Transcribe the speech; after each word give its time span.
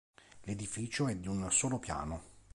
L'edificio 0.45 1.07
è 1.09 1.15
di 1.15 1.27
un 1.27 1.47
solo 1.51 1.77
piano. 1.77 2.23